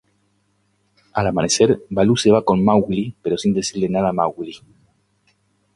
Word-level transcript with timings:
Al 1.13 1.27
amanecer, 1.31 1.69
Baloo 1.91 2.17
se 2.21 2.31
va 2.33 2.41
con 2.43 2.65
Mowgli, 2.67 3.05
pero 3.21 3.37
sin 3.37 3.53
decirle 3.59 3.87
nada 3.87 4.09
a 4.09 4.13
Mowgli. 4.19 4.55